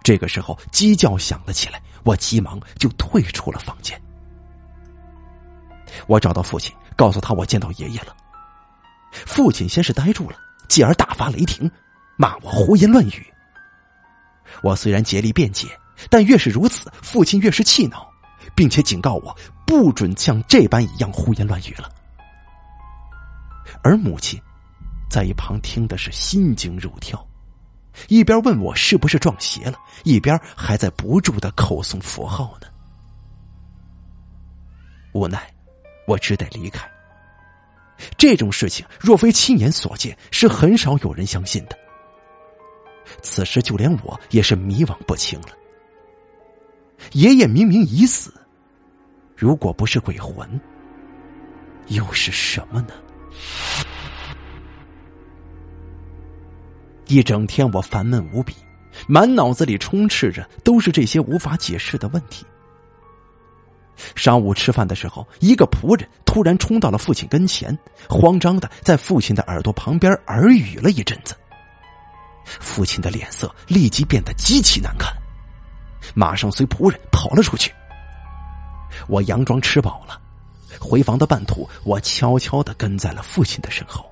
[0.02, 4.00] 这个时候，鸡叫响了起来，我急忙就退出了房间。
[6.06, 8.16] 我找到父亲，告诉他我见到爷爷了。
[9.12, 10.36] 父亲先是呆住了，
[10.68, 11.70] 继而大发雷霆，
[12.16, 13.31] 骂我胡言乱语。
[14.62, 15.68] 我虽然竭力辩解，
[16.10, 18.10] 但越是如此，父亲越是气恼，
[18.54, 19.36] 并且警告我
[19.66, 21.90] 不准像这般一样胡言乱语了。
[23.82, 24.40] 而母亲
[25.10, 27.26] 在一旁听的是心惊肉跳。
[28.08, 32.66] 一边问我是不是撞邪了，一边还在不住的口诵佛号呢。
[35.12, 35.52] 无奈，
[36.06, 36.90] 我只得离开。
[38.16, 41.78] 这种事情若非亲眼所见，是很少有人相信的。
[43.22, 45.48] 此时，就连我也是迷惘不清了。
[47.12, 48.32] 爷爷明明已死，
[49.36, 50.60] 如果不是鬼魂，
[51.88, 52.94] 又是什么呢？
[57.08, 58.54] 一整天我烦闷无比，
[59.06, 62.46] 满脑子里充斥着都是这些无法解释的问题。
[64.14, 67.76] 上午吃饭的时候，一个仆人突然冲到了父亲跟前，
[68.08, 71.34] 慌张的在父亲的耳朵旁边耳语了一阵子。
[72.44, 75.12] 父亲的脸色立即变得极其难看，
[76.14, 77.72] 马上随仆人跑了出去。
[79.08, 80.20] 我佯装吃饱了，
[80.80, 84.04] 回房的半途，我悄悄的跟在了父亲的身后。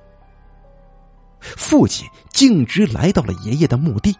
[1.39, 4.15] 父亲径直来到了爷爷的墓地。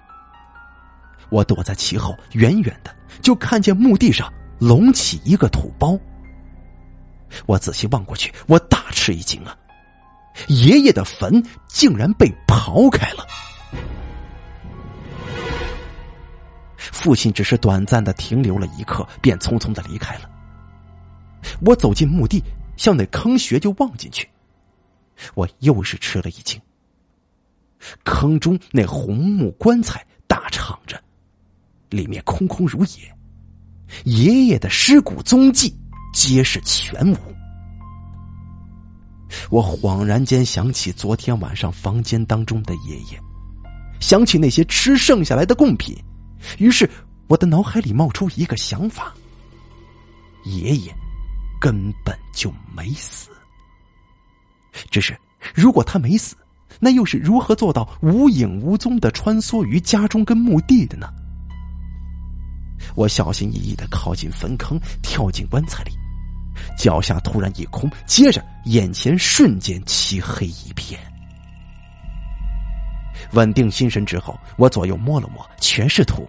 [1.29, 5.97] 我躲在其后，远远的就看见墓地上隆起一个土包。
[7.45, 9.55] 我仔细望过去，我大吃一惊啊！
[10.47, 13.25] 爷爷的坟竟然被刨开了。
[17.01, 20.29] 父亲只是短暂的停留了一刻，便匆匆的离开了。
[21.65, 22.43] 我走进墓地，
[22.77, 24.29] 向那坑穴就望进去，
[25.33, 26.61] 我又是吃了一惊。
[28.03, 31.01] 坑中那红木棺材大敞着，
[31.89, 33.11] 里面空空如也，
[34.03, 35.75] 爷爷的尸骨踪迹
[36.13, 37.17] 皆是全无。
[39.49, 43.19] 我恍然间想起昨天晚上房间当中的爷爷，
[43.99, 45.97] 想起那些吃剩下来的贡品，
[46.57, 46.89] 于是
[47.27, 49.13] 我的脑海里冒出一个想法：
[50.45, 50.93] 爷爷
[51.59, 53.29] 根本就没死，
[54.89, 55.17] 只是
[55.53, 56.35] 如果他没死。
[56.79, 61.07] 那又是如何做到无影无踪的穿梭于家中跟墓地的呢？
[62.95, 65.91] 我小心翼翼的靠近坟坑，跳进棺材里，
[66.77, 70.99] 脚下突然一空，接着眼前瞬间漆黑一片。
[73.31, 76.27] 稳定心神之后，我左右摸了摸，全是土。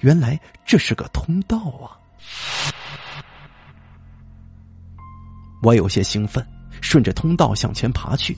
[0.00, 1.96] 原来这是个通道啊！
[5.62, 6.46] 我有些兴奋，
[6.80, 8.36] 顺着通道向前爬去。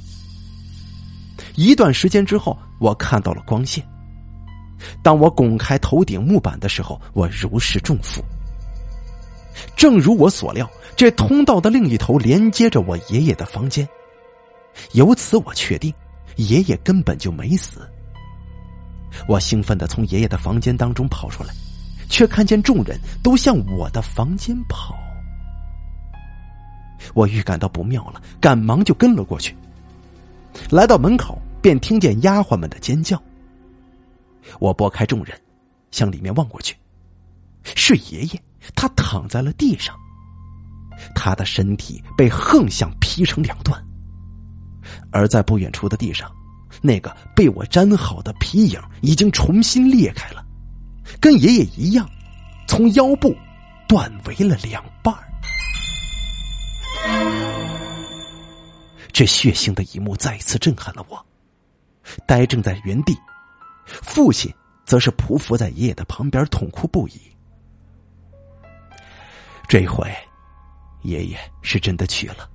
[1.55, 3.87] 一段时间之后，我看到了光线。
[5.03, 8.23] 当我拱开头顶木板的时候，我如释重负。
[9.75, 13.89] 正如我所料，这通道的另一头连接着我爷爷的房间。
[14.93, 15.93] 由此，我确定
[16.37, 17.89] 爷爷根本就没死。
[19.29, 21.55] 我兴奋的从爷爷的房间当中跑出来，
[22.09, 24.95] 却看见众人都向我的房间跑。
[27.15, 29.57] 我预感到不妙了，赶忙就跟了过去。
[30.71, 31.39] 来到门口。
[31.63, 33.21] 便听见丫鬟们的尖叫。
[34.61, 35.37] 我拨开众人，
[35.91, 36.77] 向里面望过去，
[37.65, 38.41] 是爷爷，
[38.77, 39.93] 他躺在了地上，
[41.13, 43.85] 他的身体被横向劈成两段，
[45.11, 46.31] 而在不远处的地上，
[46.83, 50.45] 那个被我粘好的皮影已经重新裂开了，
[51.21, 52.09] 跟爷爷一样，
[52.67, 53.35] 从腰部
[53.89, 55.15] 断为了两半
[59.13, 61.25] 这血腥的一幕再次震撼了我。
[62.27, 63.17] 呆怔在原地，
[63.87, 64.53] 父亲
[64.85, 67.21] 则是匍匐在爷爷的旁边，痛哭不已。
[69.67, 70.15] 这回，
[71.03, 72.49] 爷爷是真的去了，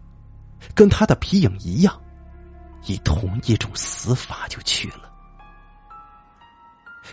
[0.76, 2.00] 跟他的皮影一样，
[2.86, 5.12] 以同一种死法就去了。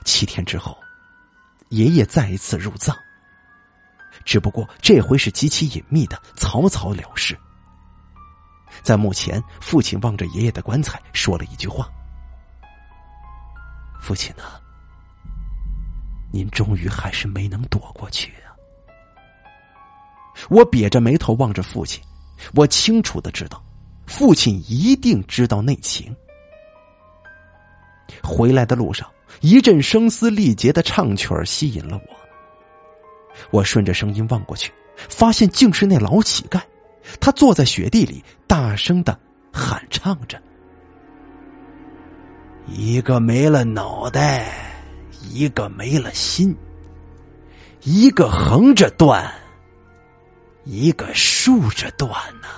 [0.05, 0.79] 七天之后，
[1.71, 2.97] 爷爷再一次入葬，
[4.25, 7.39] 只不过这回是极其隐秘的，草草了事。
[8.83, 11.91] 在墓前，父亲望着爷爷的棺材，说了一句话
[14.01, 14.45] ：“父亲呢？
[16.31, 18.53] 您终于还是没能躲过去啊！”
[20.49, 22.03] 我瘪着眉头望着父亲，
[22.55, 23.61] 我清楚的知道，
[24.09, 26.17] 父亲一定知道内情。
[28.23, 29.09] 回来的路上，
[29.41, 32.17] 一阵声嘶力竭的唱曲儿吸引了我。
[33.51, 36.61] 我顺着声音望过去，发现竟是那老乞丐。
[37.21, 39.19] 他坐在雪地里，大声的
[39.53, 40.41] 喊唱着
[42.67, 44.51] ：“一个没了脑袋，
[45.31, 46.57] 一个没了心，
[47.83, 49.33] 一个横着断，
[50.65, 52.11] 一个竖着断
[52.43, 52.49] 呐。”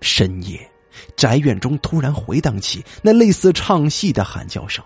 [0.00, 0.70] 深夜，
[1.16, 4.84] 宅院中突然回荡起那类似唱戏的喊叫声，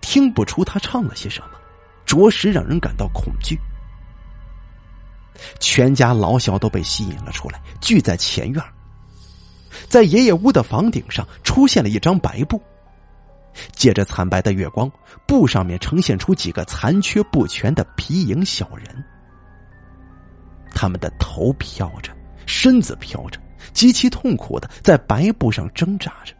[0.00, 1.50] 听不出他唱了些什么，
[2.04, 3.58] 着实让人感到恐惧。
[5.60, 8.62] 全家老小都被吸引了出来，聚在前院。
[9.88, 12.60] 在爷爷屋的房顶上出现了一张白布，
[13.72, 14.90] 借着惨白的月光，
[15.26, 19.04] 布上面呈现出几个残缺不全的皮影小人。
[20.74, 22.12] 他们的头飘着，
[22.46, 23.40] 身子飘着，
[23.72, 26.34] 极其痛苦的在白布上挣扎着。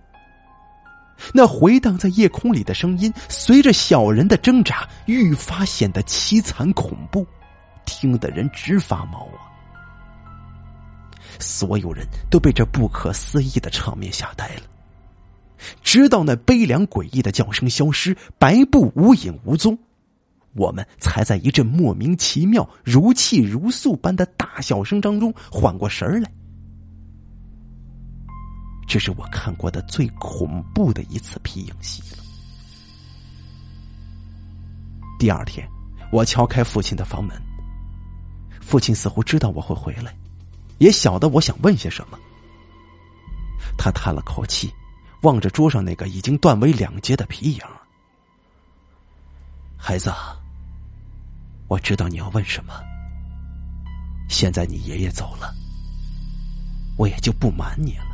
[1.34, 7.26] 那回荡在夜空里的声音，随着小人的挣扎，愈发显得凄惨恐怖。
[7.84, 9.48] 听的人直发毛啊！
[11.40, 14.62] 所有人都被这不可思议的场面吓呆了。
[15.82, 19.76] 直到那悲凉诡异的叫声消失，白布无影无踪，
[20.54, 26.30] 我们才在一阵莫名其妙、如泣如诉般的大笑声当中缓过神来。
[28.88, 32.24] 这是我看过的最恐怖的一次皮影戏了。
[35.18, 35.68] 第二天，
[36.10, 37.36] 我敲开父亲的房门。
[38.62, 40.16] 父亲似乎知道我会回来，
[40.78, 42.18] 也晓得我想问些什么。
[43.76, 44.72] 他叹了口气，
[45.20, 47.60] 望着桌上那个已经断为两截的皮影。
[49.76, 50.10] 孩子，
[51.68, 52.72] 我知道你要问什么。
[54.30, 55.54] 现在你爷爷走了，
[56.96, 58.07] 我也就不瞒你了。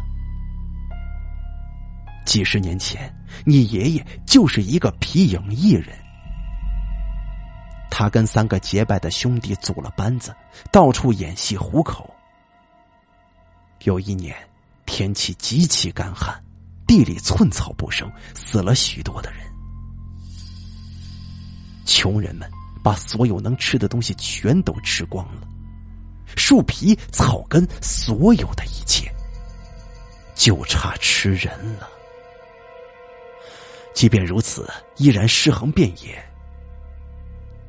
[2.24, 3.12] 几十年前，
[3.44, 5.96] 你爷爷就是一个皮影艺人。
[7.90, 10.34] 他跟三个结拜的兄弟组了班子，
[10.72, 12.12] 到处演戏糊口。
[13.84, 14.36] 有一年，
[14.86, 16.42] 天气极其干旱，
[16.86, 19.40] 地里寸草不生，死了许多的人。
[21.84, 22.50] 穷人们
[22.82, 25.46] 把所有能吃的东西全都吃光了，
[26.36, 29.08] 树皮、草根，所有的一切，
[30.34, 31.88] 就差吃人了。
[33.94, 36.22] 即便如此，依然尸横遍野。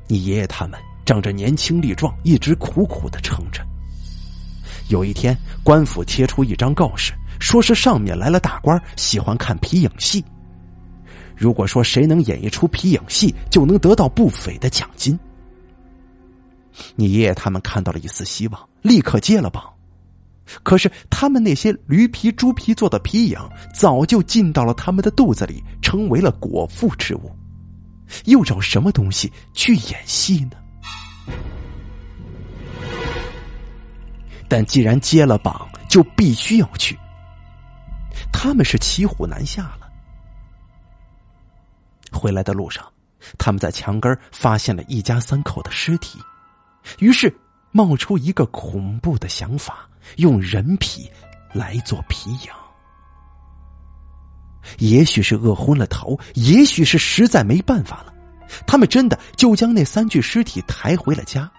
[0.08, 3.64] 你爷爷他们仗着年轻力壮，一直苦苦的撑着。
[4.88, 10.24] 有一天，官府贴出一张告示，说是上面来了大官，喜欢看皮影戏。
[11.36, 15.18] 如果说谁能演一出皮影戏，就能得到不菲的奖金。
[16.94, 19.75] 你爷爷他们看到了一丝希望，立刻接了榜。
[20.62, 23.38] 可是他们那些驴皮、猪皮做的皮影，
[23.74, 27.30] 早就进到了他们的肚子里，成为了果腹之物。
[28.26, 30.56] 又找什么东西去演戏呢？
[34.48, 36.96] 但既然接了榜，就必须要去。
[38.32, 39.90] 他们是骑虎难下了。
[42.12, 42.86] 回来的路上，
[43.36, 46.20] 他们在墙根发现了一家三口的尸体，
[47.00, 47.36] 于是
[47.72, 51.10] 冒出一个恐怖的想法：用人皮
[51.52, 52.50] 来做皮影。
[54.78, 58.12] 也许是饿昏了头，也许是实在没办法了，
[58.66, 61.50] 他们真的就将那三具尸体抬回了家。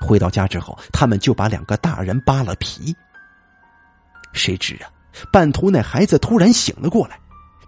[0.00, 2.94] 回到家之后，他们就把两个大人扒了皮。
[4.32, 4.90] 谁知啊，
[5.32, 7.18] 半途那孩子突然醒了过来，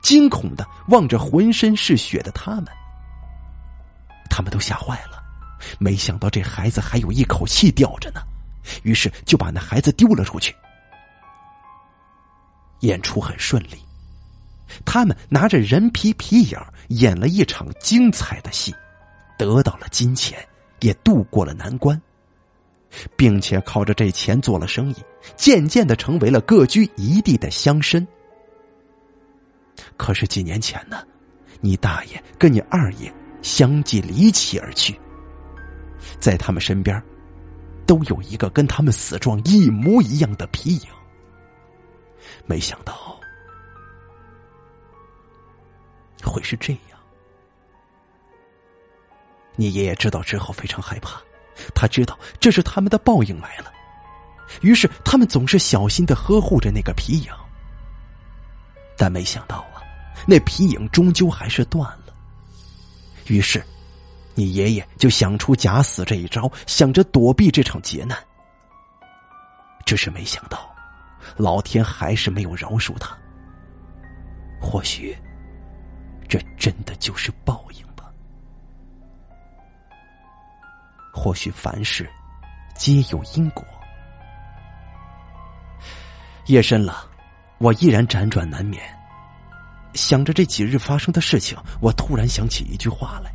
[0.03, 2.67] 惊恐的望着浑身是血的他们，
[4.29, 5.23] 他们都吓坏了，
[5.79, 8.21] 没想到这孩子还有一口气吊着呢，
[8.83, 10.55] 于是就把那孩子丢了出去。
[12.81, 13.79] 演出很顺利，
[14.85, 16.59] 他们拿着人皮皮影
[16.89, 18.75] 演了一场精彩的戏，
[19.39, 20.39] 得到了金钱，
[20.81, 22.01] 也度过了难关，
[23.17, 24.97] 并且靠着这钱做了生意，
[25.37, 28.07] 渐渐的成为了各居一地的乡绅。
[29.97, 31.03] 可是几年前呢，
[31.61, 35.01] 你大爷跟你二爷相继离奇而去，
[36.21, 37.03] 在他们身边，
[37.87, 40.89] 都有一个跟他们死状一模一样的皮影。
[42.45, 43.19] 没想到
[46.23, 46.99] 会是这样。
[49.55, 51.21] 你爷爷知道之后非常害怕，
[51.75, 53.73] 他知道这是他们的报应来了，
[54.61, 57.33] 于是他们总是小心的呵护着那个皮影。
[58.99, 59.81] 但没想到啊，
[60.27, 62.15] 那皮影终究还是断了。
[63.29, 63.65] 于是，
[64.37, 68.17] 你爷爷就想出假死这一招，想着躲避这场劫难。
[69.87, 70.73] 只是没想到，
[71.37, 73.17] 老天还是没有饶恕他。
[74.61, 75.17] 或许，
[76.29, 78.13] 这真的就是报应吧。
[81.13, 82.09] 或许凡事
[82.77, 83.65] 皆有因果。
[86.47, 87.09] 夜深了，
[87.59, 88.83] 我依然辗转难眠。
[89.95, 93.33] 想着这几日发生的事情，我突然想起一句话来：“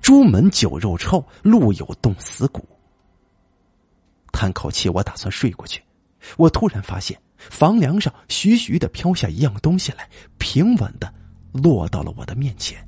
[0.00, 2.66] 朱门酒肉臭，路有冻死骨。”
[4.32, 5.82] 叹口气，我打算睡过去。
[6.36, 10.08] 我突然发现房梁上徐徐的飘下一样东西来，
[10.38, 11.12] 平稳的
[11.52, 12.86] 落到了我的面前。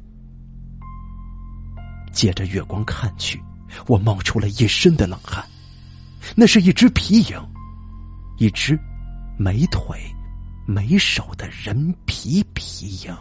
[2.12, 3.43] 借着月光看去，
[3.86, 5.45] 我冒出了一身的冷汗。
[6.36, 7.38] 那是一只皮影，
[8.38, 8.78] 一只
[9.38, 9.99] 没腿。
[10.64, 13.12] 没手的人皮皮影。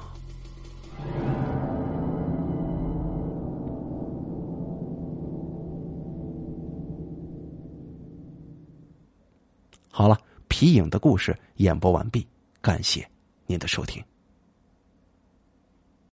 [10.01, 12.25] 好了，皮影的故事演播完毕，
[12.59, 13.07] 感谢
[13.45, 14.03] 您的收听。